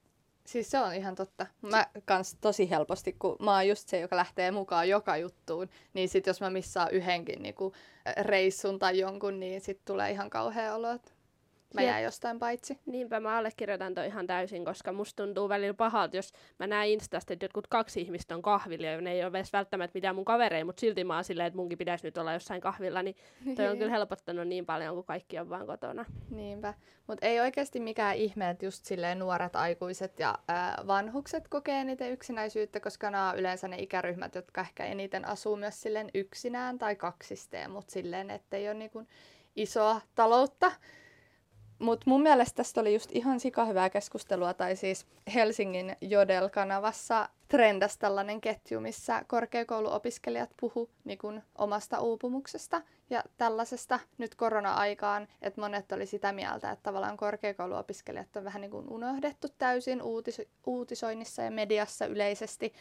[0.45, 1.47] Siis se on ihan totta.
[1.62, 6.10] Mä kans tosi helposti, kun mä oon just se, joka lähtee mukaan joka juttuun, niin
[6.10, 7.73] sit jos mä missaan yhdenkin niinku
[8.21, 11.12] reissun tai jonkun, niin sit tulee ihan kauhea olo, että
[11.73, 12.80] mä jään jostain paitsi.
[12.86, 17.34] Niinpä mä allekirjoitan toi ihan täysin, koska musta tuntuu välillä pahalta, jos mä näen Instasta,
[17.34, 20.65] että jotkut kaksi ihmistä on kahvilla ja ne ei ole edes välttämättä mitään mun kavereja,
[20.65, 23.15] mutta silti mä oon silleen, että munkin pitäisi nyt olla jossain kahvilla, niin
[23.56, 26.06] toi on kyllä helpottanut niin paljon, kun kaikki on vaan kotona.
[26.30, 26.73] Niinpä,
[27.08, 32.12] mutta ei oikeasti mikään ihme, että just silleen nuoret aikuiset ja ää, vanhukset kokee eniten
[32.12, 36.95] yksinäisyyttä, koska nämä on yleensä ne ikäryhmät, jotka ehkä eniten asuu myös silleen yksinään tai
[36.95, 38.91] kaksisteen, mutta silleen, ettei ole niin
[39.56, 40.71] isoa taloutta
[41.79, 48.41] mutta mun mielestä tästä oli just ihan hyvää keskustelua, tai siis Helsingin Jodel-kanavassa trendas tällainen
[48.41, 56.05] ketju, missä korkeakouluopiskelijat puhu niin kun omasta uupumuksesta ja tällaisesta nyt korona-aikaan, että monet oli
[56.05, 62.05] sitä mieltä, että tavallaan korkeakouluopiskelijat on vähän niin kuin unohdettu täysin uutis- uutisoinnissa ja mediassa
[62.05, 62.73] yleisesti,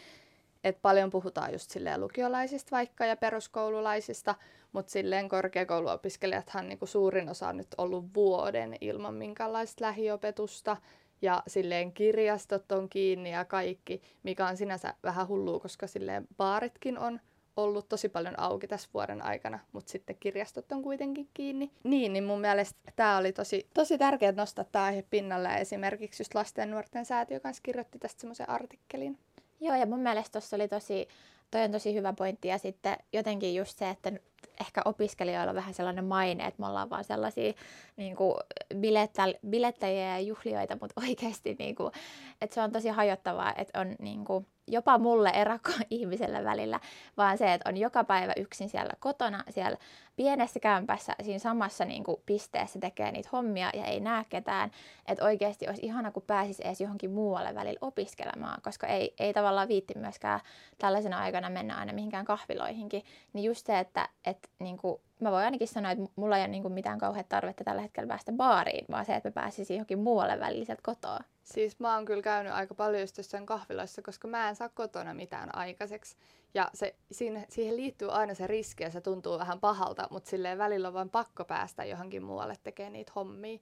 [0.64, 4.35] että paljon puhutaan just silleen lukiolaisista vaikka ja peruskoululaisista,
[4.72, 10.77] mutta silleen korkeakouluopiskelijathan niinku suurin osa on nyt ollut vuoden ilman minkäänlaista lähiopetusta
[11.22, 16.98] ja silleen kirjastot on kiinni ja kaikki, mikä on sinänsä vähän hullua, koska silleen baaritkin
[16.98, 17.20] on
[17.57, 21.70] ollut tosi paljon auki tässä vuoden aikana, mutta sitten kirjastot on kuitenkin kiinni.
[21.85, 25.48] Niin, niin mun mielestä tämä oli tosi, tosi tärkeää nostaa tämä aihe pinnalle.
[25.55, 29.18] Esimerkiksi just lasten ja nuorten säätiö kanssa kirjoitti tästä semmoisen artikkelin.
[29.64, 31.09] Joo, ja mun mielestä tuossa oli tosi,
[31.50, 32.48] toi on tosi hyvä pointti.
[32.48, 34.12] Ja sitten jotenkin just se, että
[34.61, 37.53] ehkä opiskelijoilla on vähän sellainen maine, että me ollaan vaan sellaisia
[37.96, 38.35] niin kuin
[38.77, 41.92] bilettä, bilettäjiä ja juhlioita, mutta oikeasti niin kuin,
[42.40, 46.81] että se on tosi hajottavaa, että on niin kuin, jopa mulle erakko ihmisellä välillä,
[47.16, 49.79] vaan se, että on joka päivä yksin siellä kotona, siellä
[50.16, 54.70] pienessä kämpässä, siinä samassa niin kuin, pisteessä tekee niitä hommia ja ei näe ketään.
[55.09, 59.68] Että oikeasti olisi ihana, kun pääsisi edes johonkin muualle välillä opiskelemaan, koska ei, ei tavallaan
[59.68, 60.40] viitti myöskään
[60.79, 63.03] tällaisena aikana mennä aina mihinkään kahviloihinkin.
[63.33, 66.48] Niin just se, että et, niin kuin, mä voin ainakin sanoa, että mulla ei ole
[66.48, 69.98] niin kuin, mitään kauhean tarvetta tällä hetkellä päästä baariin, vaan se, että mä pääsisin johonkin
[69.98, 71.20] muualle välillä sieltä kotoa.
[71.44, 75.14] Siis mä oon kyllä käynyt aika paljon just jossain kahviloissa, koska mä en saa kotona
[75.14, 76.16] mitään aikaiseksi.
[76.54, 80.59] Ja se, siihen, siihen liittyy aina se riski ja se tuntuu vähän pahalta, mutta silleen
[80.59, 83.59] välillä on vain pakko päästä johonkin muualle tekemään niitä hommia.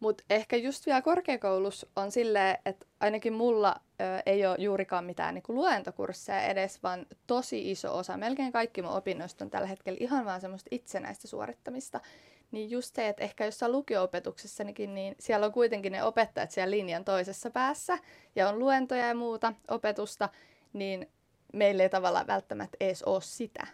[0.00, 5.34] Mutta ehkä just vielä korkeakoulussa on silleen, että ainakin mulla ö, ei ole juurikaan mitään
[5.34, 10.24] niinku luentokursseja edes, vaan tosi iso osa, melkein kaikki mun opinnoista on tällä hetkellä ihan
[10.24, 12.00] vaan semmoista itsenäistä suorittamista.
[12.50, 17.04] Niin just se, että ehkä jossain lukio-opetuksessakin, niin siellä on kuitenkin ne opettajat siellä linjan
[17.04, 17.98] toisessa päässä
[18.36, 20.28] ja on luentoja ja muuta opetusta,
[20.72, 21.08] niin
[21.52, 23.66] meillä ei tavallaan välttämättä edes ole sitä.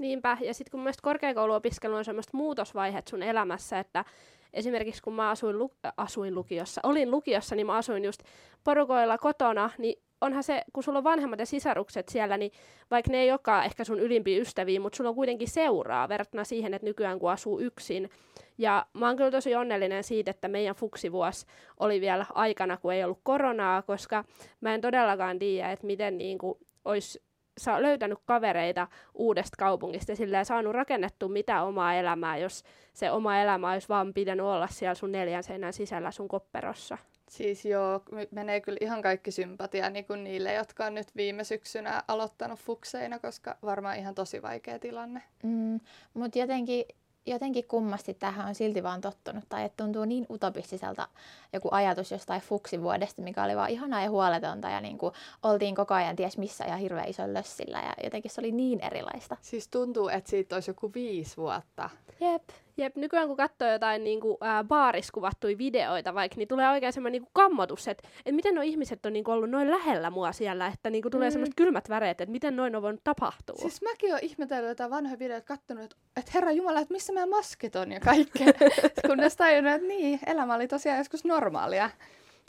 [0.00, 4.04] Niinpä, ja sitten kun mielestäni korkeakouluopiskelu on semmoista muutosvaiheet sun elämässä, että
[4.52, 8.22] esimerkiksi kun mä asuin, lu- asuin lukiossa, olin lukiossa, niin mä asuin just
[8.64, 12.52] porukoilla kotona, niin onhan se, kun sulla on vanhemmat ja sisarukset siellä, niin
[12.90, 16.74] vaikka ne ei olekaan ehkä sun ylimpiä ystäviä, mutta sulla on kuitenkin seuraa verrattuna siihen,
[16.74, 18.10] että nykyään kun asuu yksin.
[18.58, 21.46] Ja mä oon kyllä tosi onnellinen siitä, että meidän fuksivuosi
[21.80, 24.24] oli vielä aikana, kun ei ollut koronaa, koska
[24.60, 27.22] mä en todellakaan tiedä, että miten niin kuin olisi
[27.58, 33.38] saa löytänyt kavereita uudesta kaupungista ja silleen saanut rakennettua mitä omaa elämää, jos se oma
[33.38, 36.98] elämä olisi vaan pitänyt olla siellä sun neljän seinän sisällä sun kopperossa.
[37.30, 42.02] Siis joo, menee kyllä ihan kaikki sympatia niin kuin niille, jotka on nyt viime syksynä
[42.08, 45.22] aloittanut fukseina, koska varmaan ihan tosi vaikea tilanne.
[45.42, 45.80] Mm,
[46.14, 46.84] Mutta jotenkin
[47.26, 51.08] jotenkin kummasti tähän on silti vaan tottunut, tai että tuntuu niin utopistiselta
[51.52, 55.94] joku ajatus jostain fuksivuodesta, mikä oli vaan ihanaa ja huoletonta, ja niin kuin oltiin koko
[55.94, 59.36] ajan ties missä ja hirveän isolla lössillä, ja jotenkin se oli niin erilaista.
[59.42, 61.90] Siis tuntuu, että siitä olisi joku viisi vuotta.
[62.20, 62.42] Jep.
[62.76, 66.92] Jep, nykyään kun katsoo jotain niin kuin, ää, baaris kuvattuja videoita vaikka, niin tulee oikein
[66.92, 70.32] semmoinen niin kammotus, että, että miten nuo ihmiset on niin kuin, ollut noin lähellä mua
[70.32, 71.32] siellä, että niin kuin, tulee mm.
[71.32, 73.56] semmoiset kylmät väreet, että miten noin on voinut tapahtua.
[73.58, 77.28] Siis mäkin olen ihmetellyt jotain vanhoja videoita, katsonut, että, että herra Jumala, että missä meidän
[77.28, 78.46] maskit on ja kaikkea.
[79.06, 81.90] Kunnes tajunnut, että niin, elämä oli tosiaan joskus normaalia.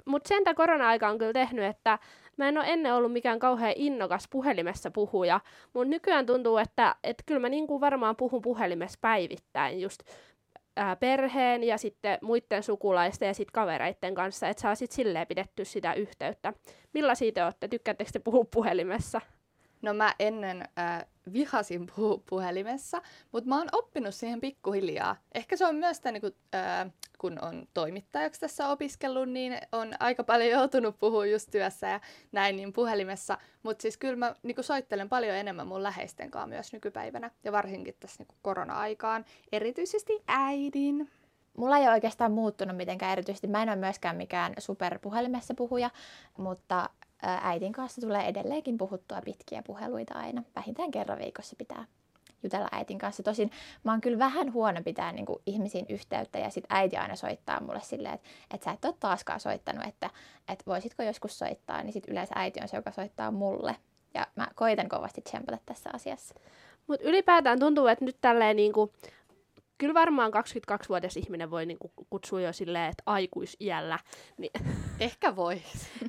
[0.06, 2.00] Mutta sen korona-aika on kyllä tehnyt, että
[2.38, 5.40] mä en ole ennen ollut mikään kauhean innokas puhelimessa puhuja,
[5.74, 10.04] mutta nykyään tuntuu, että, että kyllä mä niin kuin varmaan puhun puhelimessa päivittäin just
[10.76, 15.66] ää, perheen ja sitten muiden sukulaisten ja sitten kavereiden kanssa, että saa sitten silleen pidetty
[15.66, 16.54] sitä yhteyttä.
[16.94, 17.68] Millaisia te olette?
[17.68, 19.22] Tykkäättekö te puhua puhelimessa?
[19.82, 25.16] No mä ennen äh, vihasin puhua puhelimessa, mutta mä oon oppinut siihen pikkuhiljaa.
[25.34, 30.24] Ehkä se on myös tämä, niin äh, kun on toimittajaksi tässä opiskellut, niin on aika
[30.24, 32.00] paljon joutunut puhua just työssä ja
[32.32, 33.38] näin niin puhelimessa.
[33.64, 37.96] Mutta siis kyllä mä niin soittelen paljon enemmän mun läheisten kanssa myös nykypäivänä ja varsinkin
[38.00, 41.12] tässä niin korona-aikaan, erityisesti äidin.
[41.58, 43.48] Mulla ei ole oikeastaan muuttunut mitenkään erityisesti.
[43.48, 45.90] Mä en ole myöskään mikään superpuhelimessa puhuja,
[46.38, 46.90] mutta
[47.26, 50.44] äitin kanssa tulee edelleenkin puhuttua pitkiä puheluita aina.
[50.56, 51.86] Vähintään kerran viikossa pitää
[52.44, 53.24] jutella äitin kanssa.
[53.24, 53.52] Tosin
[53.84, 57.60] mä oon kyllä vähän huono pitää niin kuin, ihmisiin yhteyttä ja sit äiti aina soittaa
[57.60, 60.10] mulle silleen, että, että sä et ole taaskaan soittanut, että,
[60.48, 63.76] että voisitko joskus soittaa, niin sit yleensä äiti on se, joka soittaa mulle.
[64.14, 66.36] Ja mä koitan kovasti tsempata tässä asiassa.
[66.88, 68.94] Mutta ylipäätään tuntuu, että nyt tälleen niinku
[69.78, 71.78] kyllä varmaan 22-vuotias ihminen voi niin
[72.10, 74.00] kutsua jo silleen, että aikuisiällä.
[74.38, 74.52] Niin,
[75.00, 75.62] Ehkä voi.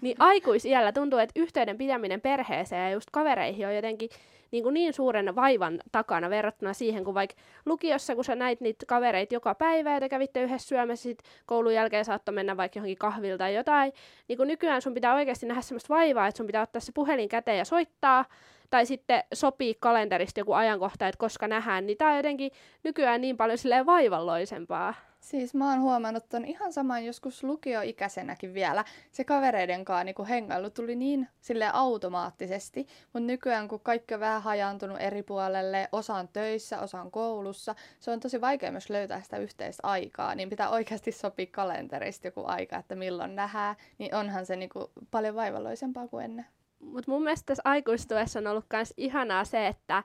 [0.03, 4.11] niin aikuisiällä tuntuu, että yhteyden pitäminen perheeseen ja just kavereihin on jotenkin
[4.51, 8.87] niin, kuin niin suuren vaivan takana verrattuna siihen, kun vaikka lukiossa, kun sä näit niitä
[8.87, 12.99] kavereita joka päivä ja te kävitte yhdessä syömässä, sit koulun jälkeen saattoi mennä vaikka johonkin
[12.99, 13.93] kahvilta tai jotain,
[14.29, 17.29] niin kuin nykyään sun pitää oikeasti nähdä semmoista vaivaa, että sun pitää ottaa se puhelin
[17.29, 18.25] käteen ja soittaa,
[18.71, 22.51] tai sitten sopii kalenterista joku ajankohta, että koska nähdään, niin tämä on jotenkin
[22.85, 24.95] nykyään niin paljon vaivalloisempaa.
[25.21, 28.85] Siis mä oon huomannut ton ihan saman joskus lukioikäisenäkin vielä.
[29.13, 34.43] Se kavereiden kanssa niin hengailu tuli niin sille automaattisesti, mutta nykyään kun kaikki on vähän
[34.43, 39.23] hajantunut eri puolelle, osa on töissä, osa on koulussa, se on tosi vaikea myös löytää
[39.23, 44.47] sitä yhteistä aikaa, niin pitää oikeasti sopia kalenterista joku aika, että milloin nähdään, niin onhan
[44.47, 46.47] se niin kuin paljon vaivalloisempaa kuin ennen.
[46.81, 50.03] Mutta mun mielestä tässä aikuistuessa on ollut myös ihanaa se, että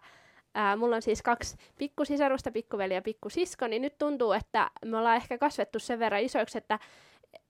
[0.54, 5.16] ää, mulla on siis kaksi pikkusisarusta, pikkuveli ja pikkusisko, niin nyt tuntuu, että me ollaan
[5.16, 6.80] ehkä kasvettu sen verran isoiksi, että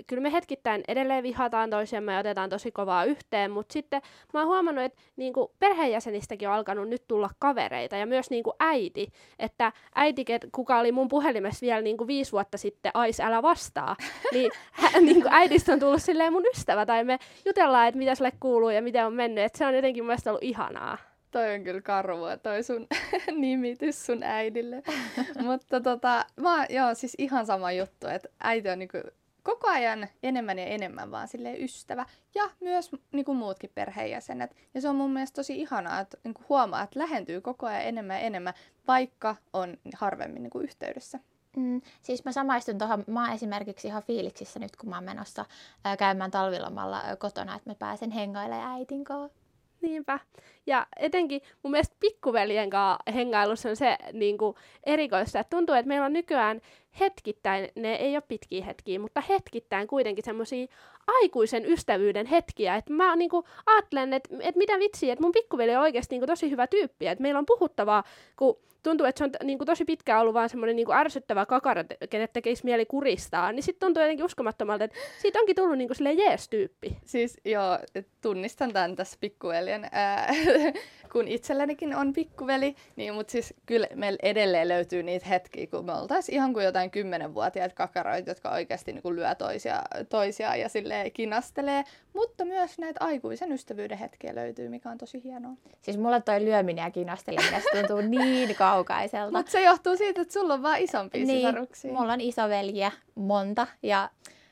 [0.08, 4.02] kyllä me hetkittäin edelleen vihataan toisiamme ja otetaan tosi kovaa yhteen, mutta sitten
[4.34, 9.08] mä oon huomannut, että niinku perheenjäsenistäkin on alkanut nyt tulla kavereita ja myös niinku äiti,
[9.40, 13.96] että äiti, kuka oli mun puhelimessa vielä niinku viisi vuotta sitten, Ais, älä vastaa,
[14.34, 18.32] niin hä, niinku äidistä on tullut silleen mun ystävä tai me jutellaan, että mitä sulle
[18.40, 20.98] kuuluu ja miten on mennyt, että se on jotenkin mun ollut ihanaa.
[21.32, 22.88] Toi on kyllä karvua, toi sun
[23.42, 24.84] nimitys sun äidille.
[25.46, 28.98] Mutta tota, mä, joo, siis ihan sama juttu, että äiti on niinku
[29.44, 34.56] koko ajan enemmän ja enemmän vaan sille ystävä ja myös niin kuin muutkin perheenjäsenet.
[34.74, 37.82] Ja se on mun mielestä tosi ihanaa, että niin kuin huomaa, että lähentyy koko ajan
[37.82, 38.54] enemmän ja enemmän,
[38.88, 41.20] vaikka on harvemmin niin kuin yhteydessä.
[41.58, 45.46] Mm, siis mä samaistun tuohon, mä oon esimerkiksi ihan fiiliksissä nyt, kun mä oon menossa
[45.86, 49.42] ää, käymään talvilomalla ää, kotona, että mä pääsen hengailemaan äitin kanssa.
[49.82, 50.20] Niinpä.
[50.68, 55.88] Ja etenkin mun mielestä pikkuveljen kanssa hengailussa on se niin kuin, erikoista, että tuntuu, että
[55.88, 56.62] meillä on nykyään
[57.00, 60.68] hetkittäin, ne ei ole pitkiä hetkiä, mutta hetkittäin kuitenkin semmoisia
[61.08, 62.76] aikuisen ystävyyden hetkiä.
[62.76, 66.22] Että mä niin kuin, ajattelen, että, että mitä vitsiä, että mun pikkuveli on oikeasti niin
[66.22, 68.04] kuin, tosi hyvä tyyppi, että meillä on puhuttavaa,
[68.36, 71.84] kun tuntuu, että se on niin kuin, tosi pitkään ollut vaan semmoinen niin ärsyttävä kakara,
[72.10, 76.18] kenet tekisi mieli kuristaa, niin sitten tuntuu jotenkin uskomattomalta, että siitä onkin tullut niin kuin,
[76.18, 76.98] jees-tyyppi.
[77.06, 77.80] Siis joo,
[78.22, 80.34] tunnistan tämän tässä pikkuveljen, ää,
[81.14, 85.94] kun itsellänikin on pikkuveli, niin, mutta siis kyllä meillä edelleen löytyy niitä hetkiä, kun me
[85.94, 91.10] oltaisiin ihan kuin jotain kymmenenvuotiaita kakaroita, jotka oikeasti niin kuin lyö toisia, toisia ja sille
[91.10, 95.52] kinastelee, mutta myös näitä aikuisen ystävyyden hetkiä löytyy, mikä on tosi hienoa.
[95.82, 99.38] Siis mulla toi lyöminen ja kinasteleminen tuntuu niin kaukaiselta.
[99.38, 101.94] Mutta se johtuu siitä, että sulla on vaan isompia niin, sisaruksia.
[101.94, 104.10] mulla on isoveljiä monta ja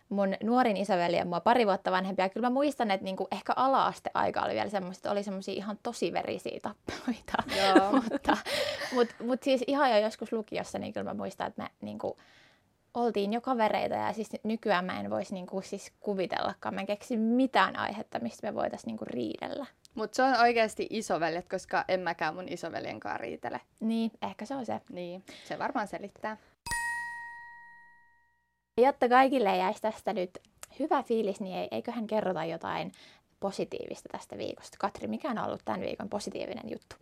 [0.10, 2.22] mun nuorin isoveli on mua pari vuotta vanhempi.
[2.22, 5.80] Ja kyllä mä muistan, että niinku ehkä ala-aste-aika oli vielä semmoista, että oli semmoisia ihan
[5.84, 7.44] tosi verisiä tappeluita.
[8.12, 8.38] mutta
[8.94, 12.18] mut, mut siis ihan jo joskus lukiossa, niin kyllä mä muistan, että me niinku,
[12.94, 16.76] oltiin jo kavereita ja siis nykyään mä en voisi niinku siis kuvitellakaan.
[16.76, 19.66] Mä en keksi mitään aihetta, mistä me voitaisiin niinku riidellä.
[19.96, 23.62] Mutta se on oikeasti isoveljet, koska en mäkään mun isoveljen kanssa riitele.
[23.80, 24.82] Niin, ehkä se on se.
[24.90, 26.38] Niin, se varmaan selittää.
[28.80, 30.38] Jotta kaikille jäisi tästä nyt
[30.80, 32.92] hyvä fiilis, niin eiköhän kerrota jotain
[33.40, 34.78] positiivista tästä viikosta.
[34.80, 36.96] Katri, mikä on ollut tämän viikon positiivinen juttu?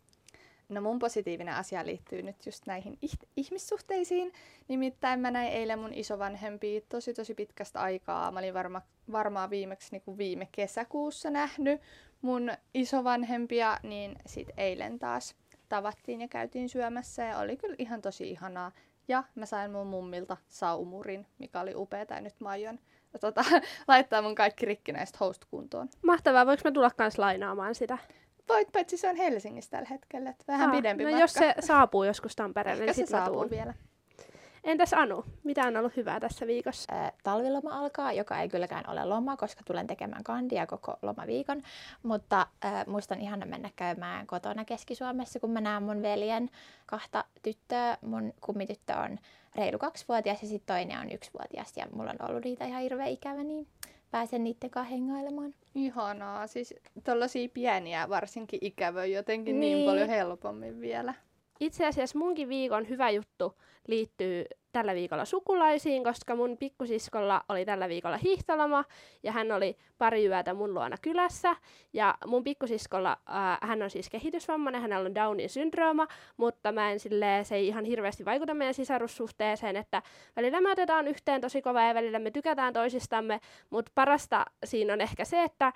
[0.70, 2.98] No mun positiivinen asia liittyy nyt just näihin
[3.38, 4.34] ihmissuhteisiin.
[4.68, 8.32] Nimittäin mä näin eilen mun isovanhempia tosi tosi pitkästä aikaa.
[8.32, 11.82] Mä olin varma, varmaan viimeksi niin kuin viime kesäkuussa nähnyt
[12.22, 15.36] mun isovanhempia, niin sit eilen taas
[15.70, 18.72] tavattiin ja käytiin syömässä ja oli kyllä ihan tosi ihanaa.
[19.08, 22.80] Ja mä sain mun mummilta saumurin, mikä oli upea, ja nyt mä aion
[23.22, 23.44] tota,
[23.88, 25.90] laittaa mun kaikki rikkinäiset host kuntoon.
[26.02, 27.98] Mahtavaa, voiko mä tulla kans lainaamaan sitä?
[28.50, 31.24] Voit, paitsi se on Helsingissä tällä hetkellä, että vähän Aa, pidempi no matka.
[31.24, 33.74] jos se saapuu joskus Tampereelle, niin sitten saapuu vielä.
[34.64, 36.94] Entäs Anu, mitä on ollut hyvää tässä viikossa?
[36.94, 41.62] Ää, talviloma alkaa, joka ei kylläkään ole loma, koska tulen tekemään kandia koko lomaviikon.
[42.04, 46.50] Mutta äh, musta on ihana mennä käymään kotona Keski-Suomessa, kun mä näen mun veljen
[46.86, 47.98] kahta tyttöä.
[48.02, 49.20] Mun kummityttö on
[49.56, 51.78] reilu kaksivuotias ja sitten toinen on yksivuotias.
[51.78, 53.68] Ja mulla on ollut niitä ihan hirveän ikävä, niin
[54.12, 55.54] pääsen niiden kanssa hengailemaan.
[55.76, 59.76] Ihanaa, siis tollasia pieniä varsinkin ikävöi jotenkin niin.
[59.76, 61.14] niin paljon helpommin vielä.
[61.60, 63.54] Itse asiassa munkin viikon hyvä juttu
[63.88, 64.46] liittyy
[64.78, 68.84] tällä viikolla sukulaisiin, koska mun pikkusiskolla oli tällä viikolla hiihtoloma
[69.24, 71.56] ja hän oli pari yötä mun luona kylässä.
[71.94, 77.00] Ja mun pikkusiskolla, äh, hän on siis kehitysvammainen, hänellä on Downin syndrooma, mutta mä en
[77.00, 80.02] silleen, se ei ihan hirveästi vaikuta meidän sisarussuhteeseen, että
[80.36, 85.02] välillä me otetaan yhteen tosi kovaa ja välillä me tykätään toisistamme, mutta parasta siinä on
[85.02, 85.74] ehkä se, että äh,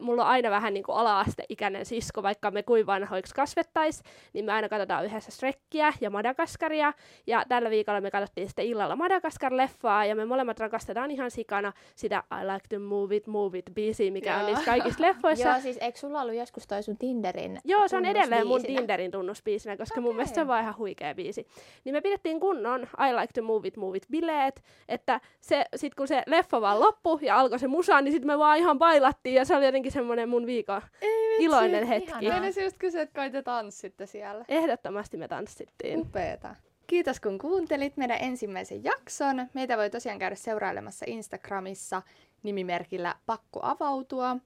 [0.00, 4.02] mulla on aina vähän niin kuin ala-asteikäinen sisko, vaikka me kuin vanhoiksi kasvettais,
[4.32, 6.92] niin me aina katsotaan yhdessä Strekkiä ja Madagaskaria,
[7.26, 12.22] ja tällä viikolla me katsottiin sitten illalla Madagaskar-leffaa, ja me molemmat rakastetaan ihan sikana sitä
[12.42, 14.40] I like to move it, move it biisiä, mikä Joo.
[14.40, 15.48] on niissä kaikissa leffoissa.
[15.48, 19.10] Joo, siis eikö sulla ollut joskus toi sun Tinderin Joo, se on edelleen mun Tinderin
[19.10, 20.02] tunnusbiisinä, koska okay.
[20.02, 21.46] mun mielestä se on vaan ihan huikea biisi.
[21.84, 25.94] Niin me pidettiin kunnon I like to move it, move it bileet, että se, sit
[25.94, 29.34] kun se leffa vaan loppui ja alkoi se musa, niin sitten me vaan ihan bailattiin,
[29.34, 32.28] ja se oli jotenkin semmoinen mun viikon Ei, iloinen hetki.
[32.28, 34.44] Meidän just kysyä, että kai te tanssitte siellä.
[34.48, 36.00] Ehdottomasti me tanssittiin.
[36.00, 36.54] Upeeta.
[36.86, 39.46] Kiitos kun kuuntelit meidän ensimmäisen jakson.
[39.54, 42.02] Meitä voi tosiaan käydä seurailemassa Instagramissa
[42.42, 44.36] nimimerkillä Pakko avautua.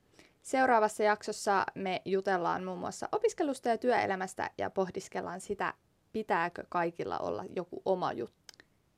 [0.42, 5.74] Seuraavassa jaksossa me jutellaan muun muassa opiskelusta ja työelämästä ja pohdiskellaan sitä,
[6.12, 8.55] pitääkö kaikilla olla joku oma juttu.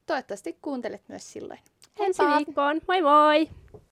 [0.06, 1.60] Toivottavasti kuuntelet myös silloin.
[1.98, 2.80] Ensi viikkoon.
[2.88, 3.48] Moi moi!